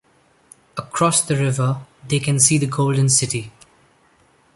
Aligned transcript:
Across 0.77 1.27
the 1.27 1.35
river, 1.35 1.81
they 2.07 2.17
can 2.19 2.39
see 2.39 2.57
the 2.57 2.65
golden 2.65 3.07
city. 3.07 3.51